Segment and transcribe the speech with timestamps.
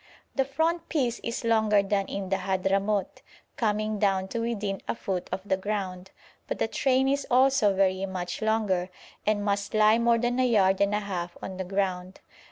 [0.33, 3.21] The front piece is longer than in the Hadhramout,
[3.55, 6.09] coming down to within a foot of the ground,
[6.47, 8.89] but the train is also very much longer,
[9.27, 12.19] and must lie more than a yard and a half on the ground.